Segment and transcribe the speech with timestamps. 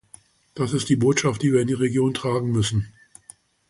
[0.55, 2.91] Das ist die Botschaft, die wir in die Region tragen müssen.